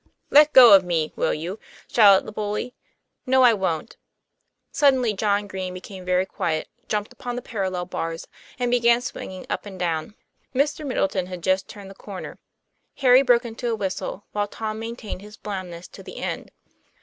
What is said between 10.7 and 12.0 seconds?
Middleton had just turned the